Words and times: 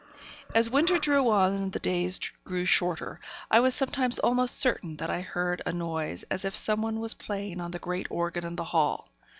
As 0.55 0.67
winter 0.67 0.97
drew 0.97 1.29
on, 1.29 1.53
and 1.53 1.71
the 1.71 1.77
days 1.77 2.19
grew 2.43 2.65
shorter, 2.65 3.19
I 3.51 3.59
was 3.59 3.75
sometimes 3.75 4.17
almost 4.17 4.57
certain 4.57 4.95
that 4.97 5.11
I 5.11 5.21
heard 5.21 5.61
a 5.63 5.71
noise 5.73 6.23
as 6.31 6.43
if 6.43 6.55
someone 6.55 6.99
was 6.99 7.13
playing 7.13 7.61
on 7.61 7.69
the 7.69 7.77
great 7.77 8.07
organ 8.09 8.43
in 8.43 8.55
the 8.55 8.63
hall. 8.63 9.09